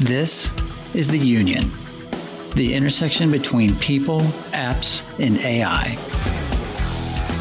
[0.00, 0.50] This
[0.94, 1.70] is the Union,
[2.54, 4.22] the intersection between people,
[4.52, 5.94] apps, and AI.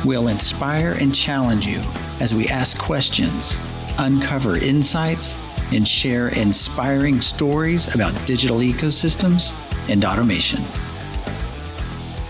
[0.03, 1.81] We'll inspire and challenge you
[2.19, 3.57] as we ask questions,
[3.97, 5.37] uncover insights,
[5.71, 9.55] and share inspiring stories about digital ecosystems
[9.89, 10.61] and automation.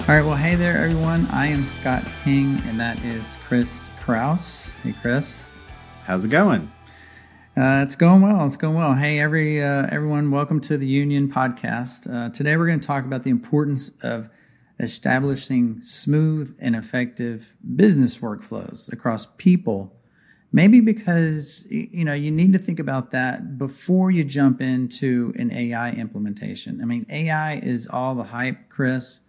[0.01, 1.25] All right, well, hey there, everyone.
[1.31, 4.75] I am Scott King, and that is Chris Kraus.
[4.83, 5.43] Hey, Chris.
[6.05, 6.71] How's it going?
[7.59, 8.45] Uh, it's going well.
[8.45, 8.93] It's going well.
[8.93, 12.09] Hey, every uh, everyone, welcome to the Union Podcast.
[12.09, 14.29] Uh, today, we're going to talk about the importance of
[14.79, 19.93] establishing smooth and effective business workflows across people.
[20.53, 25.51] Maybe because you know you need to think about that before you jump into an
[25.51, 26.79] AI implementation.
[26.81, 29.19] I mean, AI is all the hype, Chris,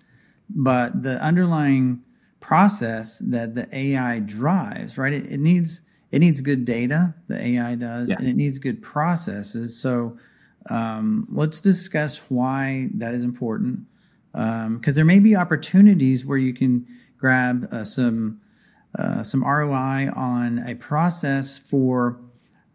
[0.48, 2.04] but the underlying
[2.38, 5.14] process that the AI drives, right?
[5.14, 5.80] It, it needs
[6.12, 7.14] it needs good data.
[7.28, 8.16] The AI does, yeah.
[8.18, 9.78] and it needs good processes.
[9.80, 10.18] So
[10.68, 13.80] um, let's discuss why that is important.
[14.32, 16.86] Because um, there may be opportunities where you can
[17.18, 18.40] grab uh, some
[18.98, 22.20] uh, some ROI on a process for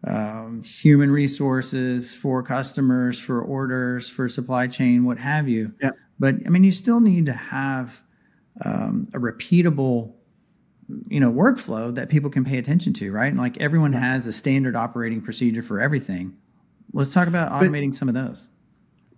[0.04, 5.74] um, human resources, for customers, for orders, for supply chain, what have you.
[5.82, 5.90] Yeah.
[6.18, 8.02] But I mean, you still need to have
[8.64, 10.14] um, a repeatable
[11.08, 13.28] you know workflow that people can pay attention to right?
[13.28, 16.36] And like everyone has a standard operating procedure for everything.
[16.92, 18.46] Let's talk about automating but, some of those.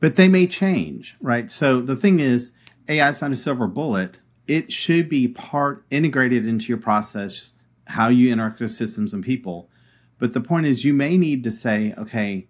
[0.01, 1.51] But they may change right?
[1.51, 2.53] So the thing is
[2.89, 4.21] ai is not a silver bullet.
[4.47, 7.53] It should be part integrated into your process
[7.87, 9.71] how you interact with systems and people.
[10.19, 12.49] But the point is you may need to say okay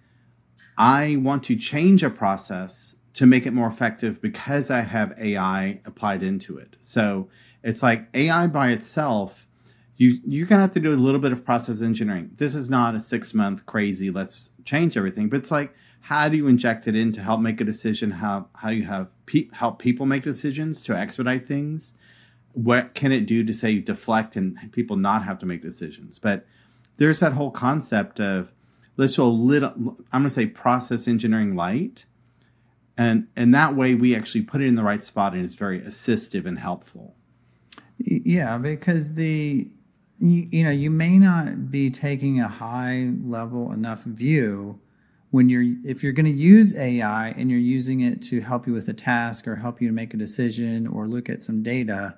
[0.77, 5.80] i want to change a process to make it more effective because i have ai
[5.84, 6.77] applied into it.
[6.80, 7.28] So
[7.62, 9.46] it's like AI by itself,
[9.96, 12.30] you you're gonna have to do a little bit of process engineering.
[12.36, 16.36] This is not a six month crazy let's change everything, but it's like how do
[16.36, 18.12] you inject it in to help make a decision?
[18.12, 21.94] How how you have pe- help people make decisions to expedite things?
[22.52, 26.18] What can it do to say deflect and people not have to make decisions?
[26.18, 26.47] But
[26.97, 28.52] there's that whole concept of
[28.97, 29.70] let's do a little.
[30.12, 32.06] I'm gonna say process engineering light,
[32.97, 35.80] and and that way we actually put it in the right spot and it's very
[35.80, 37.17] assistive and helpful.
[38.10, 39.69] Yeah, because the
[40.19, 44.80] you, you know you may not be taking a high level enough view
[45.30, 48.72] when you're if you're going to use AI and you're using it to help you
[48.72, 52.16] with a task or help you make a decision or look at some data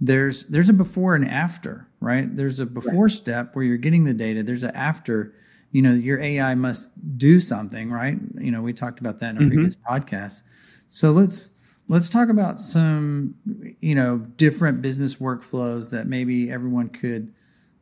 [0.00, 2.34] there's there's a before and after right?
[2.36, 3.10] There's a before right.
[3.12, 4.42] step where you're getting the data.
[4.42, 5.34] There's an after.
[5.70, 8.18] You know your AI must do something right?
[8.38, 9.48] You know we talked about that in a mm-hmm.
[9.48, 10.42] previous podcast.
[10.86, 11.48] So let's
[11.92, 13.34] let's talk about some
[13.82, 17.34] you know different business workflows that maybe everyone could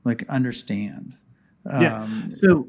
[0.05, 1.15] like understand.
[1.65, 2.03] Yeah.
[2.03, 2.69] Um, so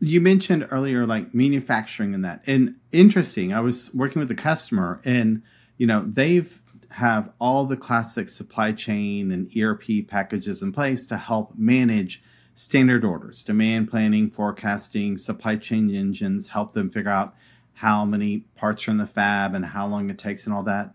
[0.00, 2.42] you mentioned earlier like manufacturing and that.
[2.46, 5.42] And interesting i was working with a customer and
[5.78, 11.16] you know they've have all the classic supply chain and erp packages in place to
[11.16, 12.22] help manage
[12.54, 17.34] standard orders demand planning forecasting supply chain engines help them figure out
[17.74, 20.94] how many parts are in the fab and how long it takes and all that.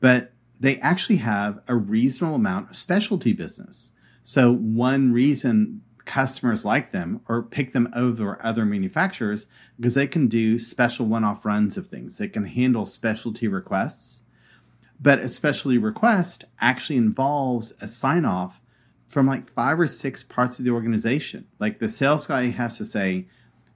[0.00, 3.92] But they actually have a reasonable amount of specialty business.
[4.22, 10.28] So one reason customers like them or pick them over other manufacturers because they can
[10.28, 12.18] do special one-off runs of things.
[12.18, 14.22] They can handle specialty requests.
[15.00, 18.60] But a specialty request actually involves a sign off
[19.06, 21.46] from like five or six parts of the organization.
[21.58, 23.26] Like the sales guy has to say,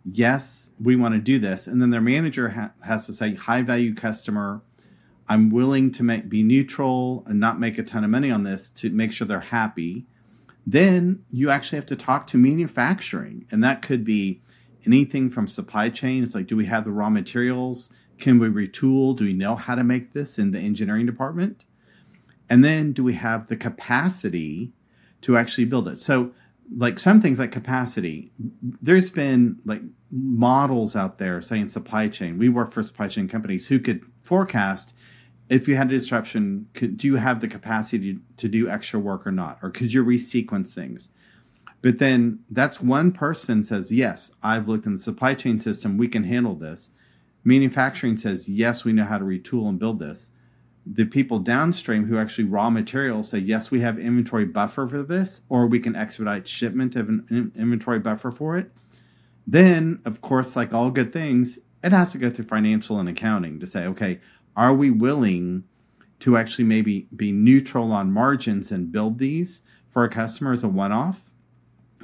[0.05, 1.67] yes, we want to do this.
[1.67, 4.63] And then their manager ha- has to say, high value customer,
[5.29, 8.69] I'm willing to make, be neutral and not make a ton of money on this
[8.71, 10.07] to make sure they're happy.
[10.67, 13.47] Then you actually have to talk to manufacturing.
[13.51, 14.43] And that could be
[14.87, 16.23] anything from supply chain.
[16.23, 17.93] It's like, do we have the raw materials?
[18.19, 19.17] Can we retool?
[19.17, 21.65] Do we know how to make this in the engineering department?
[22.49, 24.73] And then do we have the capacity
[25.23, 25.99] to actually build it?
[25.99, 26.33] So
[26.77, 28.33] like some things like capacity.
[28.81, 32.39] There's been like models out there saying supply chain.
[32.39, 34.95] We work for supply chain companies who could forecast
[35.49, 38.99] if you had a disruption could do you have the capacity to, to do extra
[38.99, 39.59] work or not?
[39.63, 41.11] Or could you resequence things?
[41.83, 45.99] But then that's one person says yes i've looked in the supply chain system.
[45.99, 46.91] We can handle this.
[47.45, 50.31] Manufacturing says yes we know how to retool and build this
[50.87, 55.43] the people downstream who actually raw materials say, yes, we have inventory buffer for this,
[55.49, 58.71] or we can expedite shipment of an inventory buffer for it.
[59.47, 63.61] Then, of course, like all good things, it has to go through financial and accounting
[63.61, 64.21] to say, okay,
[64.57, 65.65] are we willing
[66.21, 70.69] to actually maybe be neutral on margins and build these for a customer as a
[70.69, 71.31] one off?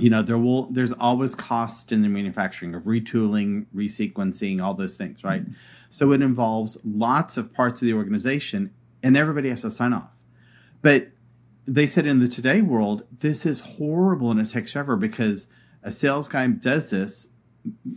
[0.00, 4.96] you know there will there's always cost in the manufacturing of retooling resequencing all those
[4.96, 5.52] things right mm-hmm.
[5.90, 8.72] So it involves lots of parts of the organization
[9.02, 10.12] and everybody has to sign off
[10.82, 11.08] but
[11.66, 15.48] they said in the today world this is horrible and it takes forever because
[15.82, 17.28] a sales guy does this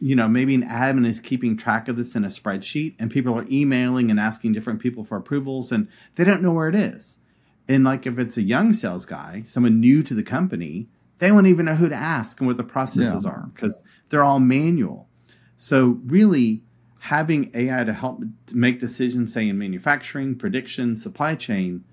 [0.01, 3.33] you know maybe an admin is keeping track of this in a spreadsheet and people
[3.33, 7.19] are emailing and asking different people for approvals and they don't know where it is
[7.67, 10.89] and like if it's a young sales guy someone new to the company
[11.23, 13.31] they won't even know who to ask and what the processes yeah.
[13.31, 15.07] are because they're all manual.
[15.55, 16.63] So really
[17.03, 18.23] having AI to help
[18.53, 21.83] make decisions, say in manufacturing, prediction, supply chain,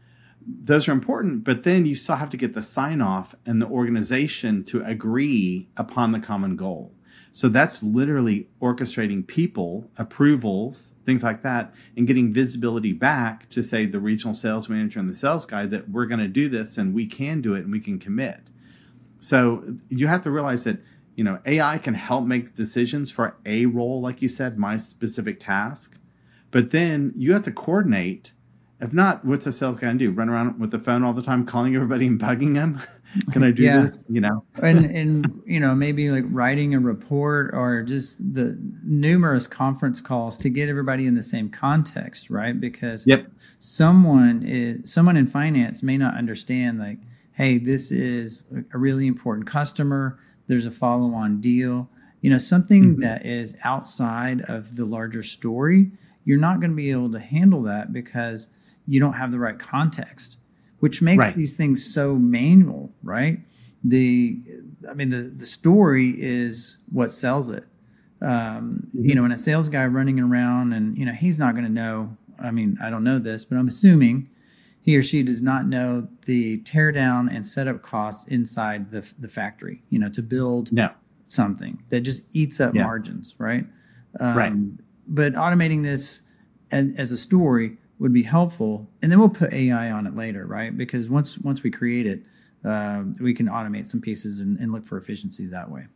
[0.46, 3.66] those are important, but then you still have to get the sign off and the
[3.66, 6.94] organization to agree upon the common goal.
[7.32, 13.86] So that's literally orchestrating people, approvals, things like that, and getting visibility back to say
[13.86, 16.94] the regional sales manager and the sales guy that we're going to do this and
[16.94, 18.50] we can do it and we can commit.
[19.18, 20.78] So you have to realize that
[21.20, 25.38] you know AI can help make decisions for a role, like you said, my specific
[25.38, 25.99] task.
[26.50, 28.32] But then you have to coordinate.
[28.81, 30.12] If not, what's a sales guy to do?
[30.12, 32.81] Run around with the phone all the time, calling everybody and bugging them?
[33.32, 33.82] can I do yeah.
[33.82, 34.06] this?
[34.08, 39.46] You know, and and you know maybe like writing a report or just the numerous
[39.46, 42.58] conference calls to get everybody in the same context, right?
[42.58, 43.31] Because yep.
[43.58, 46.96] someone is someone in finance may not understand like
[47.40, 48.44] hey, this is
[48.75, 50.19] a really important customer.
[50.50, 51.88] There's a follow on deal.
[52.23, 53.02] You know, something mm-hmm.
[53.02, 55.93] that is outside of the larger story,
[56.25, 58.49] you're not going to be able to handle that because
[58.85, 60.38] you don't have the right context,
[60.81, 61.37] which makes right.
[61.37, 63.38] these things so manual, right?
[63.85, 64.41] The,
[64.91, 67.64] I mean, the, the story is what sells it.
[68.20, 69.08] Um, mm-hmm.
[69.08, 71.70] You know, when a sales guy running around and, you know, he's not going to
[71.70, 74.29] know, I mean, I don't know this, but I'm assuming
[74.82, 79.82] he or she does not know the teardown and setup costs inside the, the factory,
[79.90, 80.90] you know, to build no.
[81.24, 82.84] something that just eats up yeah.
[82.84, 83.66] margins, right?
[84.18, 84.52] Um, right.
[85.06, 86.22] But automating this
[86.70, 90.46] as, as, a story would be helpful, and then we'll put AI on it later,
[90.46, 90.76] right?
[90.76, 92.22] Because once once we create it,
[92.64, 95.86] uh, we can automate some pieces and, and, look for efficiencies that way.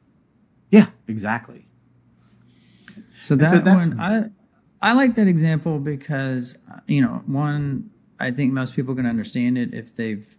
[0.71, 1.67] Yeah, exactly.
[3.21, 4.25] So that so one, I
[4.83, 7.91] I like that example because you know one
[8.21, 10.37] I think most people can understand it if they've,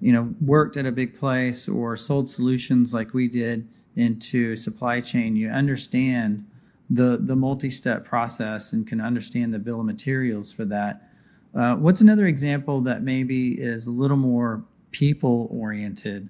[0.00, 5.00] you know, worked at a big place or sold solutions like we did into supply
[5.00, 5.36] chain.
[5.36, 6.46] You understand
[6.90, 11.10] the the multi-step process and can understand the bill of materials for that.
[11.54, 16.28] Uh, what's another example that maybe is a little more people oriented?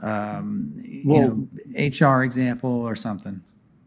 [0.00, 3.42] Um, well, you know, HR example or something.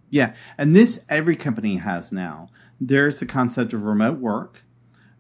[0.09, 2.50] Yeah, and this every company has now.
[2.81, 4.63] There's the concept of remote work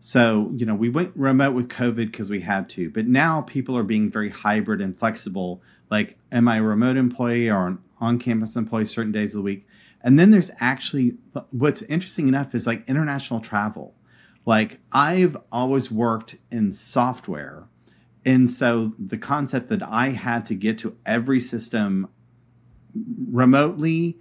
[0.03, 3.77] so, you know, we went remote with COVID because we had to, but now people
[3.77, 5.61] are being very hybrid and flexible.
[5.91, 9.43] Like, am I a remote employee or an on campus employee certain days of the
[9.43, 9.67] week?
[10.01, 11.17] And then there's actually
[11.51, 13.93] what's interesting enough is like international travel.
[14.43, 17.65] Like, I've always worked in software.
[18.25, 22.09] And so the concept that I had to get to every system
[23.29, 24.17] remotely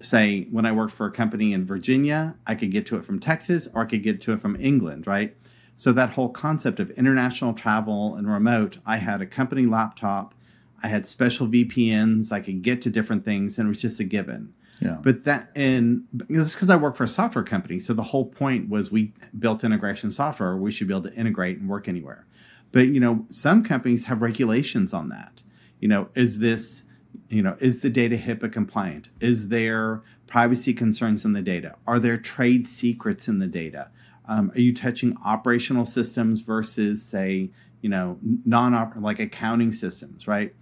[0.00, 3.18] say when I worked for a company in Virginia, I could get to it from
[3.18, 5.36] Texas or I could get to it from England, right?
[5.74, 10.34] So that whole concept of international travel and remote, I had a company laptop,
[10.82, 14.04] I had special VPNs, I could get to different things, and it was just a
[14.04, 14.54] given.
[14.80, 14.98] Yeah.
[15.02, 18.68] But that and this because I work for a software company, so the whole point
[18.68, 20.56] was we built integration software.
[20.56, 22.26] We should be able to integrate and work anywhere.
[22.70, 25.42] But you know, some companies have regulations on that.
[25.80, 26.84] You know, is this
[27.28, 29.10] you know, is the data HIPAA compliant?
[29.20, 31.76] Is there privacy concerns in the data?
[31.86, 33.90] Are there trade secrets in the data?
[34.26, 37.50] Um, are you touching operational systems versus, say,
[37.80, 40.54] you know, non like accounting systems, right?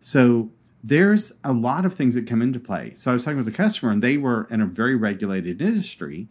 [0.00, 0.50] So
[0.82, 2.92] there's a lot of things that come into play.
[2.96, 6.28] So I was talking with a customer, and they were in a very regulated industry,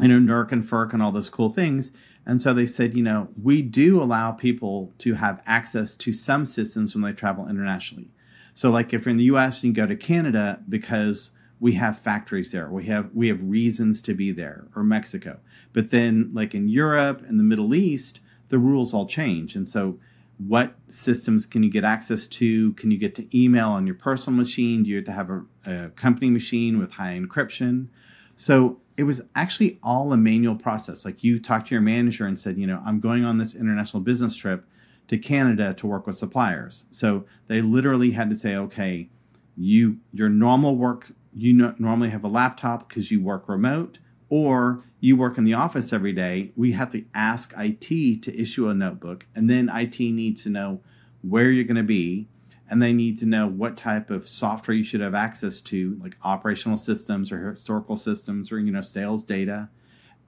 [0.00, 1.92] you know, NERC and FERC and all those cool things.
[2.26, 6.44] And so they said, you know, we do allow people to have access to some
[6.44, 8.10] systems when they travel internationally.
[8.54, 11.98] So like if you're in the US and you go to Canada because we have
[11.98, 15.40] factories there, we have we have reasons to be there, or Mexico.
[15.72, 19.56] But then like in Europe and the Middle East, the rules all change.
[19.56, 19.98] And so
[20.38, 22.72] what systems can you get access to?
[22.74, 24.82] Can you get to email on your personal machine?
[24.82, 27.88] Do you have to have a, a company machine with high encryption?
[28.36, 31.04] So it was actually all a manual process.
[31.04, 34.02] Like you talked to your manager and said, you know, I'm going on this international
[34.02, 34.66] business trip
[35.08, 36.86] to Canada to work with suppliers.
[36.90, 39.10] So they literally had to say, okay,
[39.56, 44.82] you your normal work you no, normally have a laptop because you work remote or
[45.00, 48.74] you work in the office every day we have to ask IT to issue a
[48.74, 50.80] notebook and then IT needs to know
[51.22, 52.26] where you're going to be
[52.68, 56.16] and they need to know what type of software you should have access to, like
[56.22, 59.68] operational systems or historical systems or you know sales data.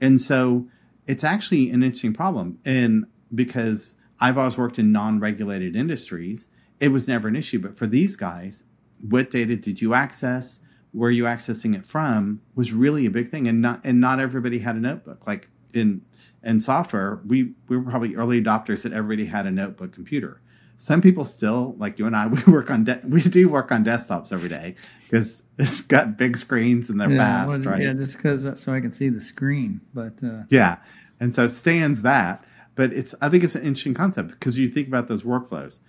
[0.01, 0.69] And so
[1.07, 6.49] it's actually an interesting problem, and because I've always worked in non-regulated industries,
[6.81, 7.59] it was never an issue.
[7.59, 8.65] But for these guys,
[9.01, 10.61] what data did you access?
[10.93, 14.61] Where you accessing it from was really a big thing, and not and not everybody
[14.61, 15.27] had a notebook.
[15.27, 16.01] Like in
[16.43, 20.41] in software, we we were probably early adopters that everybody had a notebook computer.
[20.79, 23.85] Some people still, like you and I, we work on de- we do work on
[23.85, 27.83] desktops every day because it's got big screens and they're yeah, fast, well, right?
[27.83, 29.83] Yeah, just because so I can see the screen.
[29.93, 30.79] But uh, yeah,
[31.21, 32.43] and so stands that.
[32.77, 35.81] But it's I think it's an interesting concept because you think about those workflows.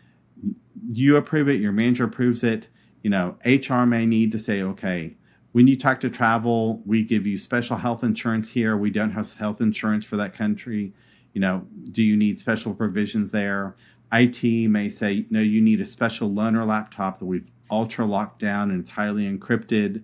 [0.90, 2.70] You approve it, your manager approves it.
[3.04, 5.16] You know, HR may need to say, okay,
[5.52, 8.76] when you talk to travel, we give you special health insurance here.
[8.76, 10.94] We don't have health insurance for that country.
[11.34, 13.76] You know, do you need special provisions there?
[14.12, 18.72] IT may say, no, you need a special loaner laptop that we've ultra locked down
[18.72, 20.04] and it's highly encrypted,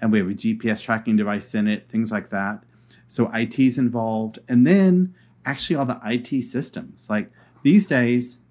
[0.00, 2.64] and we have a GPS tracking device in it, things like that.
[3.06, 7.08] So IT's involved, and then actually all the IT systems.
[7.08, 7.30] Like
[7.62, 8.42] these days,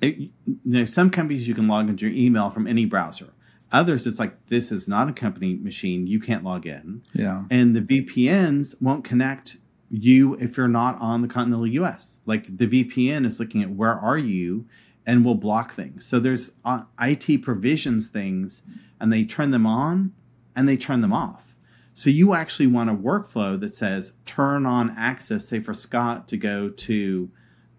[0.00, 0.30] it, you
[0.64, 3.32] know, some companies you can log into your email from any browser.
[3.72, 7.02] Others, it's like this is not a company machine; you can't log in.
[7.12, 9.56] Yeah, and the VPNs won't connect
[9.90, 12.20] you if you're not on the continental US.
[12.26, 14.66] Like the VPN is looking at where are you
[15.06, 16.06] and will block things.
[16.06, 18.62] So there's uh, IT provisions things
[19.00, 20.12] and they turn them on
[20.56, 21.53] and they turn them off.
[21.96, 26.36] So you actually want a workflow that says turn on access, say for Scott to
[26.36, 27.30] go to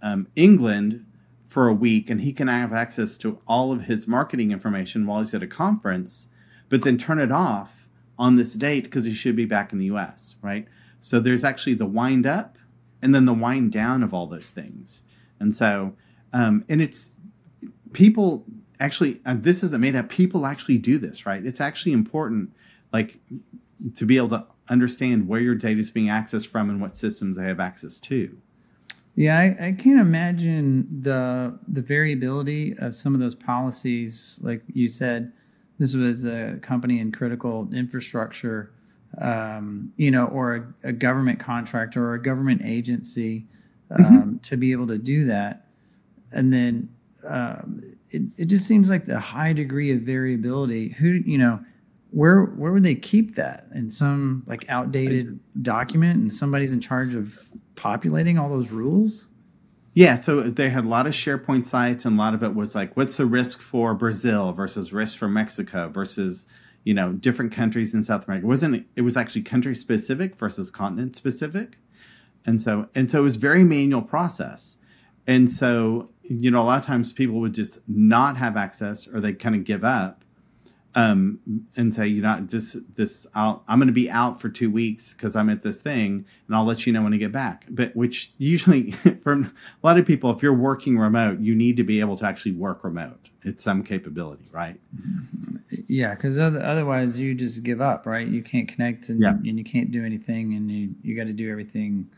[0.01, 1.05] um, England
[1.43, 5.19] for a week and he can have access to all of his marketing information while
[5.19, 6.29] he's at a conference,
[6.69, 9.85] but then turn it off on this date because he should be back in the
[9.87, 10.65] US, right?
[11.01, 12.57] So there's actually the wind up
[13.01, 15.01] and then the wind down of all those things.
[15.41, 15.93] And so,
[16.31, 17.11] um, and it's
[17.91, 18.45] people
[18.79, 20.07] actually, uh, this isn't made up.
[20.07, 21.45] People actually do this, right?
[21.45, 22.53] It's actually important,
[22.93, 23.19] like
[23.95, 27.37] to be able to understand where your data is being accessed from and what systems
[27.37, 28.37] they have access to.
[29.15, 34.37] Yeah, I, I can't imagine the the variability of some of those policies.
[34.41, 35.31] Like you said,
[35.79, 38.71] this was a company in critical infrastructure
[39.19, 43.45] um, you know, or a, a, government contractor or a government agency
[43.91, 44.37] um, mm-hmm.
[44.37, 45.67] to be able to do that.
[46.31, 46.89] And then
[47.25, 50.89] um, it, it just seems like the high degree of variability.
[50.89, 51.63] Who, you know,
[52.15, 57.13] where where would they keep that in some like outdated document and somebody's in charge
[57.13, 57.43] of
[57.75, 59.27] populating all those rules?
[59.93, 62.75] Yeah, so they had a lot of SharePoint sites, and a lot of it was
[62.75, 66.47] like, what's the risk for Brazil versus risk for Mexico versus
[66.85, 68.45] you know different countries in South America.
[68.45, 71.77] It wasn't it was actually country specific versus continent specific,
[72.45, 74.77] and so and so it was very manual process,
[75.27, 79.19] and so you know a lot of times people would just not have access or
[79.19, 80.23] they kind of give up,
[80.97, 81.39] um,
[81.75, 85.13] and say you know this this I'll, I'm going to be out for two weeks
[85.13, 87.65] because I'm at this thing, and I'll let you know when I get back.
[87.69, 88.91] But which usually
[89.23, 89.51] for a
[89.83, 92.85] lot of people, if you're working remote, you need to be able to actually work
[92.85, 93.29] remote.
[93.43, 94.79] It's some capability, right?
[95.87, 98.25] Yeah, because otherwise you just give up, right?
[98.25, 99.31] You can't connect and, yeah.
[99.31, 102.09] and you can't do anything, and you you got to do everything,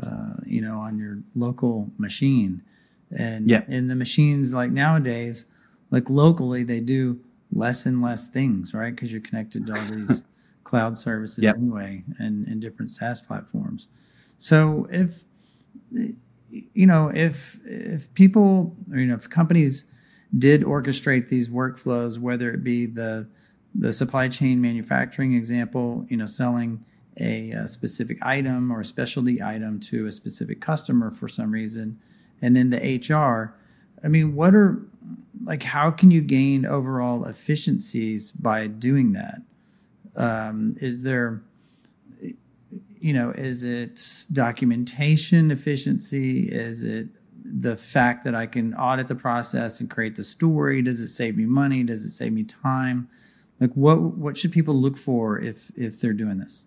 [0.00, 2.62] uh, you know, on your local machine.
[3.10, 3.62] And yeah.
[3.68, 5.46] in the machines like nowadays,
[5.90, 7.20] like locally, they do
[7.54, 8.94] less and less things, right?
[8.94, 10.24] Because you're connected to all these
[10.64, 11.56] cloud services yep.
[11.56, 13.88] anyway, and and different SaaS platforms.
[14.36, 15.24] So if
[16.50, 19.86] you know if if people or you know if companies
[20.36, 23.26] did orchestrate these workflows, whether it be the
[23.74, 26.84] the supply chain manufacturing example, you know, selling
[27.18, 31.98] a, a, specific item or a specialty item to a specific customer for some reason,
[32.42, 33.56] and then the HR.
[34.04, 34.82] I mean, what are
[35.44, 39.40] like how can you gain overall efficiencies by doing that?
[40.16, 41.42] Um, is there,
[43.00, 46.48] you know, is it documentation efficiency?
[46.48, 47.08] Is it
[47.44, 50.82] the fact that I can audit the process and create the story?
[50.82, 51.82] Does it save me money?
[51.82, 53.08] Does it save me time?
[53.60, 56.64] Like what what should people look for if if they're doing this?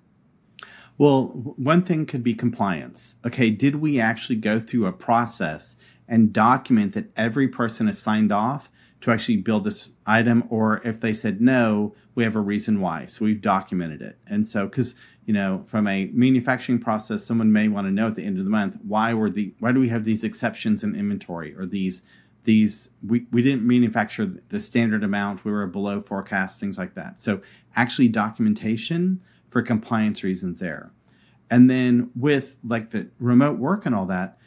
[0.98, 1.28] Well,
[1.58, 3.18] one thing could be compliance.
[3.24, 5.76] Okay, did we actually go through a process
[6.08, 8.70] and document that every person has signed off
[9.02, 13.06] to actually build this item or if they said no we have a reason why.
[13.06, 14.18] So we've documented it.
[14.26, 14.96] And so because
[15.26, 18.44] you know from a manufacturing process someone may want to know at the end of
[18.44, 22.04] the month why were the why do we have these exceptions in inventory or these
[22.46, 27.20] these we, we didn't manufacture the standard amount we were below forecast things like that.
[27.20, 27.42] So
[27.76, 30.92] actually documentation for compliance reasons there.
[31.52, 34.38] And then with like the remote work and all that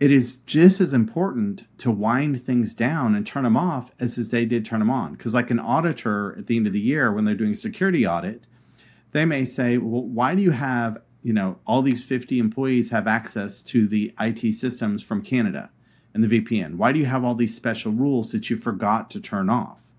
[0.00, 4.44] it is just as important to wind things down and turn them off as they
[4.44, 5.12] did turn them on.
[5.12, 8.06] Because like an auditor at the end of the year, when they're doing a security
[8.06, 8.46] audit,
[9.12, 13.06] they may say, well, why do you have, you know, all these 50 employees have
[13.06, 15.70] access to the IT systems from Canada
[16.12, 16.74] and the VPN?
[16.74, 19.92] Why do you have all these special rules that you forgot to turn off?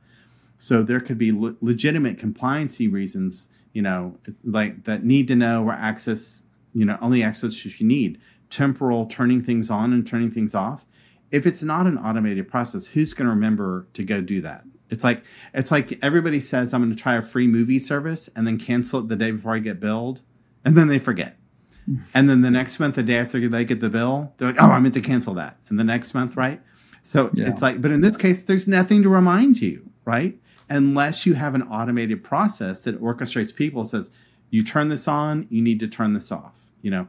[0.57, 5.63] So there could be le- legitimate compliancy reasons, you know, like that need to know
[5.63, 8.19] or access, you know, only access you need
[8.55, 10.85] temporal turning things on and turning things off
[11.31, 14.63] if it's not an automated process who's going to remember to go do that?
[14.89, 18.45] It's like it's like everybody says i'm going to try a free movie service and
[18.45, 20.21] then cancel it the day before i get billed
[20.63, 21.37] and then they forget.
[22.15, 24.67] And then the next month the day after they get the bill they're like oh
[24.67, 25.57] i meant to cancel that.
[25.67, 26.61] And the next month right?
[27.03, 27.49] So yeah.
[27.49, 30.37] it's like but in this case there's nothing to remind you right?
[30.69, 34.09] Unless you have an automated process that orchestrates people says
[34.51, 37.07] you turn this on you need to turn this off you know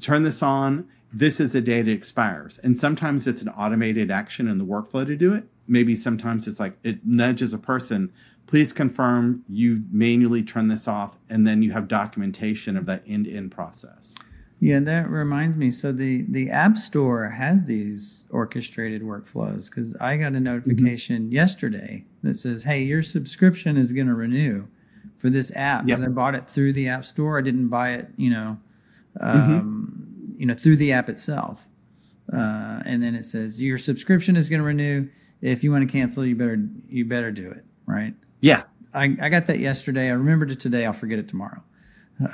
[0.00, 0.88] turn this on.
[1.12, 2.58] This is the date it expires.
[2.60, 5.44] And sometimes it's an automated action in the workflow to do it.
[5.68, 8.12] Maybe sometimes it's like it nudges a person,
[8.46, 11.18] please confirm you manually turn this off.
[11.28, 14.16] And then you have documentation of that end to end process.
[14.60, 15.72] Yeah, that reminds me.
[15.72, 21.32] So the the App Store has these orchestrated workflows because I got a notification mm-hmm.
[21.32, 24.68] yesterday that says, "Hey, your subscription is going to renew
[25.16, 26.10] for this app." Because yep.
[26.10, 27.38] I bought it through the App Store.
[27.38, 28.71] I didn't buy it, you know, Mm-hmm.
[29.20, 30.40] Um, mm-hmm.
[30.40, 31.68] you know, through the app itself.
[32.32, 35.08] Uh, and then it says your subscription is going to renew.
[35.40, 37.64] If you want to cancel, you better you better do it.
[37.86, 38.14] Right?
[38.40, 38.64] Yeah.
[38.94, 40.08] I, I got that yesterday.
[40.08, 40.86] I remembered it today.
[40.86, 41.62] I'll forget it tomorrow.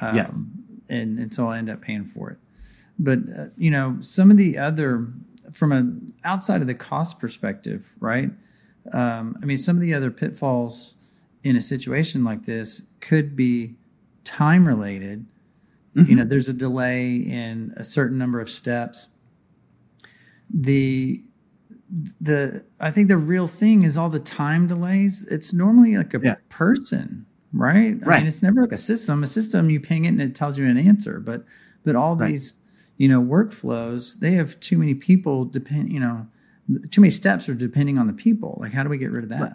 [0.00, 0.42] Um, yes.
[0.88, 2.38] And, and so I'll end up paying for it.
[2.98, 5.08] But uh, you know, some of the other
[5.52, 8.30] from an outside of the cost perspective, right?
[8.92, 10.96] Um, I mean, some of the other pitfalls
[11.42, 13.76] in a situation like this could be
[14.24, 15.26] time related
[15.98, 16.10] Mm-hmm.
[16.10, 19.08] You know, there's a delay in a certain number of steps.
[20.52, 21.22] The
[22.20, 25.26] the I think the real thing is all the time delays.
[25.30, 26.46] It's normally like a yes.
[26.50, 27.96] person, right?
[28.00, 28.16] Right.
[28.16, 29.22] I mean, it's never like a system.
[29.22, 31.44] A system you ping it and it tells you an answer, but
[31.84, 32.28] but all right.
[32.28, 32.58] these
[32.98, 36.26] you know workflows they have too many people depend you know
[36.90, 39.30] too many steps are depending on the people like how do we get rid of
[39.30, 39.52] that right,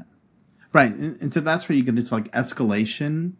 [0.74, 0.92] right.
[0.94, 3.34] And, and, so that's where you get into like escalation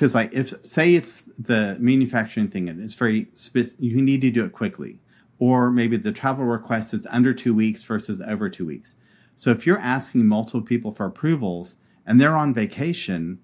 [0.00, 4.30] because like if say it's the manufacturing thing and it's very spe- you need to
[4.30, 4.98] do it quickly.
[5.38, 8.96] Or maybe the travel request is under two weeks versus over two weeks.
[9.34, 13.40] So if you're asking multiple people for approvals and they're on vacation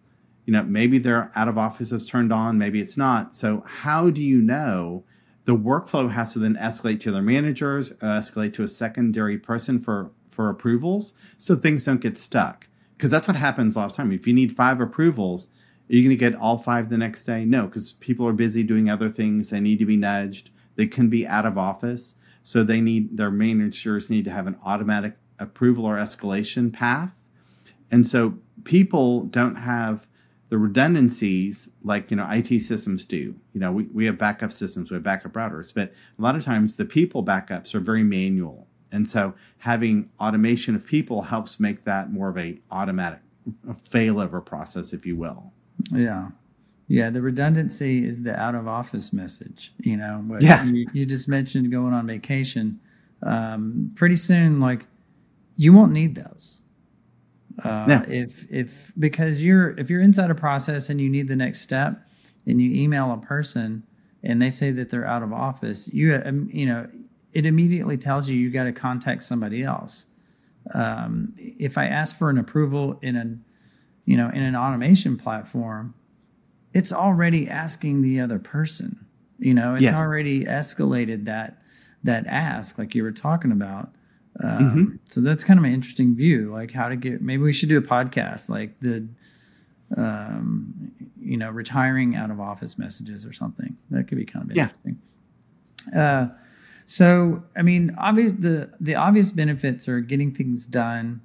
[0.46, 3.34] you know maybe their out of office is turned on maybe it's not.
[3.34, 5.04] So how do you know?
[5.44, 9.78] The workflow has to then escalate to their managers uh, escalate to a secondary person
[9.78, 12.68] for for approvals so things don't get stuck.
[12.96, 14.10] Because that's what happens a lot of time.
[14.10, 15.50] If you need five approvals
[15.88, 17.44] are you going to get all five the next day?
[17.44, 19.50] No, because people are busy doing other things.
[19.50, 20.50] They need to be nudged.
[20.74, 22.16] They can be out of office.
[22.42, 27.14] So they need their managers need to have an automatic approval or escalation path.
[27.90, 30.06] And so people don't have
[30.48, 33.34] the redundancies like you know IT systems do.
[33.52, 36.44] You know, we, we have backup systems, we have backup routers, but a lot of
[36.44, 38.66] times the people backups are very manual.
[38.92, 43.20] And so having automation of people helps make that more of a automatic
[43.68, 45.52] failover process, if you will.
[45.90, 46.28] Yeah.
[46.88, 49.72] Yeah, the redundancy is the out of office message.
[49.78, 50.64] You know, yeah.
[50.64, 52.78] You, you, just mentioned going on vacation.
[53.22, 54.86] Um, pretty soon, like
[55.56, 56.60] you won't need those.
[57.62, 58.04] Uh, yeah.
[58.06, 62.06] If if because you're if you're inside a process and you need the next step,
[62.46, 63.82] and you email a person
[64.22, 66.88] and they say that they're out of office, you um, you know
[67.32, 70.06] it immediately tells you you got to contact somebody else.
[70.72, 73.36] Um, if I ask for an approval in a
[74.06, 75.94] you know, in an automation platform,
[76.72, 79.04] it's already asking the other person.
[79.38, 79.98] You know, it's yes.
[79.98, 81.58] already escalated that
[82.04, 83.90] that ask, like you were talking about.
[84.42, 84.96] Um, mm-hmm.
[85.04, 87.20] So that's kind of an interesting view, like how to get.
[87.20, 89.08] Maybe we should do a podcast, like the,
[89.96, 93.76] um, you know, retiring out of office messages or something.
[93.90, 94.98] That could be kind of interesting.
[95.92, 96.20] Yeah.
[96.20, 96.28] Uh,
[96.86, 101.20] so, I mean, obvious the the obvious benefits are getting things done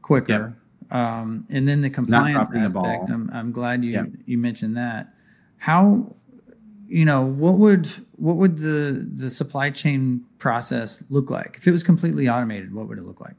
[0.00, 0.56] quicker.
[0.92, 5.14] Um, and then the compliance aspect, the I'm, I'm glad you, you mentioned that.
[5.56, 6.14] How,
[6.86, 11.70] you know, what would what would the the supply chain process look like if it
[11.70, 12.74] was completely automated?
[12.74, 13.36] What would it look like?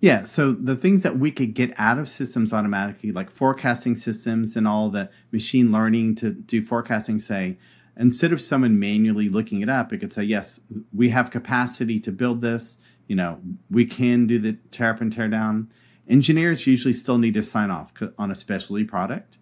[0.00, 4.56] Yeah, so the things that we could get out of systems automatically, like forecasting systems
[4.56, 7.56] and all the machine learning to do forecasting, say,
[7.96, 10.60] instead of someone manually looking it up, it could say, yes,
[10.92, 12.78] we have capacity to build this.
[13.06, 15.70] You know, we can do the tear up and tear down
[16.12, 19.38] Engineers usually still need to sign off on a specialty product,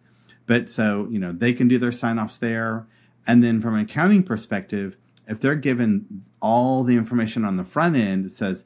[0.46, 2.86] but so you know they can do their sign offs there.
[3.26, 7.96] And then from an accounting perspective, if they're given all the information on the front
[7.96, 8.62] end that says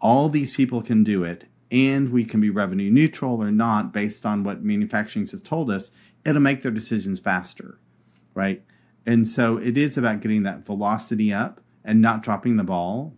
[0.00, 4.24] all these people can do it and we can be revenue neutral or not based
[4.24, 5.90] on what manufacturing has told us,
[6.24, 7.78] it'll make their decisions faster,
[8.34, 8.62] right?
[9.04, 13.14] And so it is about getting that velocity up and not dropping the ball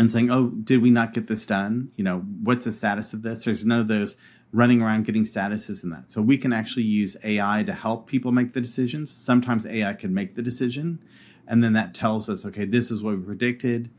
[0.00, 1.90] and saying, "Oh, did we not get this done?
[1.94, 4.16] You know, what's the status of this?" There's none of those
[4.50, 6.10] running around getting statuses in that.
[6.10, 9.10] So we can actually use AI to help people make the decisions.
[9.10, 11.00] Sometimes AI can make the decision,
[11.46, 13.90] and then that tells us, "Okay, this is what we predicted."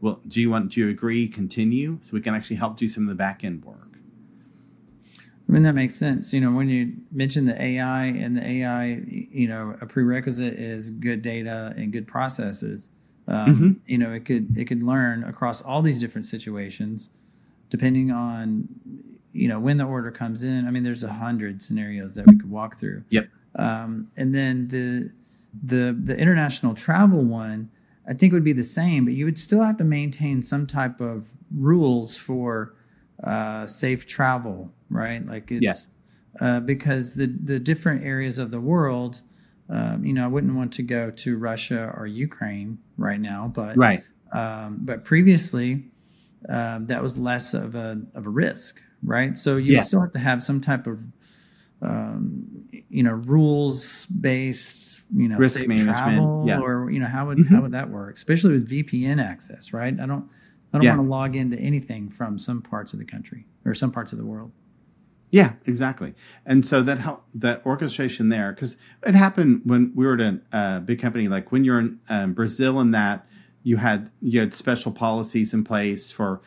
[0.00, 1.28] Well, do you want do you agree?
[1.28, 3.98] Continue, so we can actually help do some of the back end work.
[5.46, 6.32] I mean, that makes sense.
[6.32, 10.88] You know, when you mention the AI and the AI, you know, a prerequisite is
[10.88, 12.88] good data and good processes.
[13.30, 13.72] Um, mm-hmm.
[13.86, 17.10] You know, it could it could learn across all these different situations,
[17.70, 18.68] depending on
[19.32, 20.66] you know when the order comes in.
[20.66, 23.04] I mean, there's a hundred scenarios that we could walk through.
[23.10, 23.28] Yep.
[23.54, 25.12] Um, and then the
[25.62, 27.70] the the international travel one,
[28.08, 31.00] I think would be the same, but you would still have to maintain some type
[31.00, 32.74] of rules for
[33.22, 35.24] uh, safe travel, right?
[35.24, 35.96] Like it's
[36.40, 36.56] yeah.
[36.56, 39.22] uh, because the the different areas of the world
[39.70, 43.76] um, you know, I wouldn't want to go to Russia or Ukraine right now, but
[43.76, 44.02] right.
[44.32, 45.84] Um, but previously,
[46.48, 49.36] um, that was less of a of a risk, right?
[49.36, 49.82] So you yeah.
[49.82, 51.00] still have to have some type of
[51.82, 56.58] um, you know rules based you know risk management travel, yeah.
[56.58, 57.54] or you know how would mm-hmm.
[57.54, 60.28] how would that work especially with vpn access right i don't
[60.72, 60.94] i don't yeah.
[60.96, 64.18] want to log into anything from some parts of the country or some parts of
[64.18, 64.52] the world
[65.30, 66.14] yeah, exactly.
[66.44, 70.40] And so that help that orchestration there, because it happened when we were at a
[70.52, 73.26] uh, big company, like when you're in um, Brazil and that
[73.62, 76.40] you had you had special policies in place for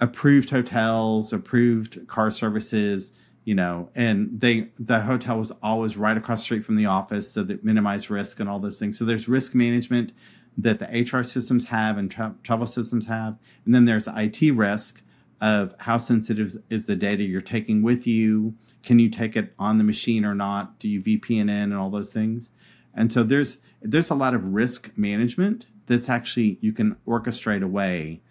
[0.00, 3.12] approved hotels, approved car services,
[3.44, 7.30] you know, and they the hotel was always right across the street from the office,
[7.30, 8.98] so that minimized risk and all those things.
[8.98, 10.12] So there's risk management
[10.58, 15.03] that the HR systems have and tra- travel systems have, and then there's IT risk
[15.44, 18.54] of how sensitive is the data you're taking with you?
[18.82, 20.78] Can you take it on the machine or not?
[20.78, 22.50] Do you VPN in and all those things?
[22.94, 28.22] And so there's there's a lot of risk management that's actually you can orchestrate away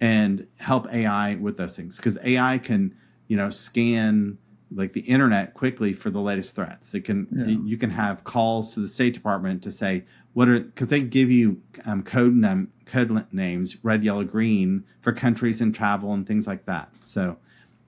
[0.00, 2.94] and help AI with those things because AI can
[3.26, 4.38] you know scan
[4.72, 6.94] like the internet quickly for the latest threats.
[6.94, 7.68] It can yeah.
[7.68, 11.30] you can have calls to the State Department to say what are because they give
[11.30, 16.46] you um, code num, code names red, yellow, green for countries and travel and things
[16.46, 16.90] like that.
[17.04, 17.38] So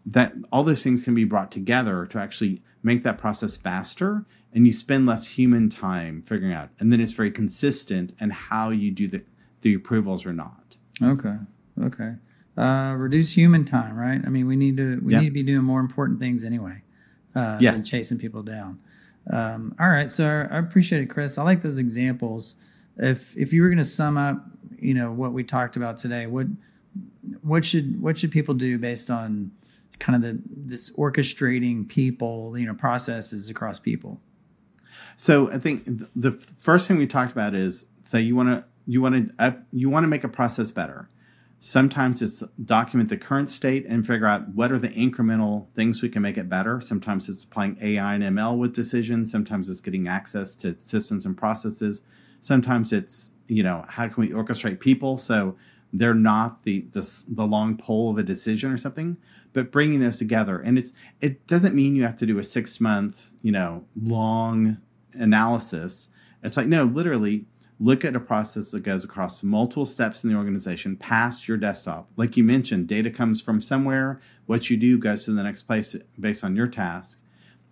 [0.07, 4.67] that all those things can be brought together to actually make that process faster and
[4.67, 8.93] you spend less human time figuring out and then it's very consistent and how you
[8.93, 9.23] do the
[9.63, 11.37] the approvals or not okay
[11.83, 12.15] okay
[12.57, 15.23] uh, reduce human time right i mean we need to we yep.
[15.23, 16.81] need to be doing more important things anyway
[17.35, 17.77] uh, yes.
[17.77, 18.79] than chasing people down
[19.31, 21.39] um, all right, so I appreciate it, Chris.
[21.39, 22.57] I like those examples.
[22.97, 24.45] If if you were going to sum up,
[24.79, 26.47] you know, what we talked about today, what
[27.43, 29.51] what should what should people do based on
[29.99, 34.21] kind of the this orchestrating people, you know, processes across people?
[35.17, 35.85] So I think
[36.15, 39.91] the first thing we talked about is say you want to you want to you
[39.91, 41.09] want to make a process better.
[41.67, 46.09] Sometimes it's document the current state and figure out what are the incremental things we
[46.09, 46.81] can make it better.
[46.81, 49.33] Sometimes it's applying AI and ML with decisions.
[49.33, 52.05] Sometimes it's getting access to systems and processes.
[52.41, 55.57] Sometimes it's, you know, how can we orchestrate people so
[55.93, 59.17] they're not the the, the long pole of a decision or something,
[59.53, 60.61] but bringing those together.
[60.61, 64.77] And it's it doesn't mean you have to do a six month, you know, long
[65.15, 66.11] analysis.
[66.45, 67.47] It's like no, literally
[67.79, 72.09] look at a process that goes across multiple steps in the organization past your desktop.
[72.17, 74.21] Like you mentioned, data comes from somewhere.
[74.47, 77.21] What you do goes to the next place based on your task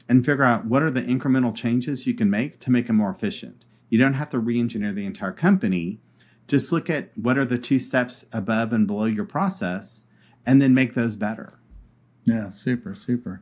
[0.08, 3.10] and figure out what are the incremental changes you can make to make it more
[3.10, 3.64] efficient.
[3.88, 6.00] You don't have to re engineer the entire company.
[6.46, 10.06] Just look at what are the two steps above and below your process
[10.44, 11.54] and then make those better.
[12.24, 13.40] Yeah, super, super.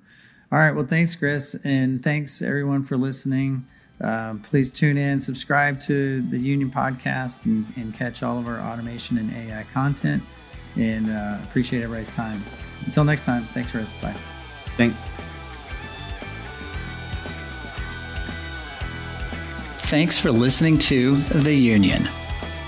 [0.53, 0.75] All right.
[0.75, 1.57] Well, thanks, Chris.
[1.65, 3.67] And thanks, everyone, for listening.
[4.03, 8.59] Uh, please tune in, subscribe to the Union Podcast, and, and, catch all of our
[8.59, 10.23] automation and AI content.
[10.77, 12.43] And uh, appreciate everybody's time.
[12.85, 13.93] Until next time, thanks, Riz.
[14.03, 14.17] Bye.
[14.77, 15.09] Thanks.
[19.89, 22.09] Thanks for listening to The Union.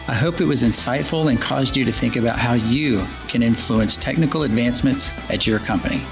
[0.07, 3.97] I hope it was insightful and caused you to think about how you can influence
[3.97, 6.05] technical advancements at your company.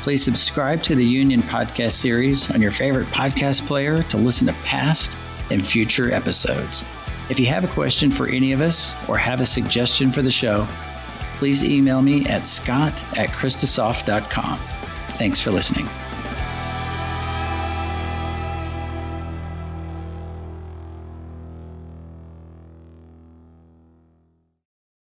[0.00, 4.52] Please subscribe to the Union podcast series on your favorite podcast player to listen to
[4.64, 5.16] past
[5.50, 6.84] and future episodes.
[7.28, 10.30] If you have a question for any of us or have a suggestion for the
[10.30, 10.66] show,
[11.36, 14.58] please email me at scott at kristasoft.com.
[15.10, 15.88] Thanks for listening.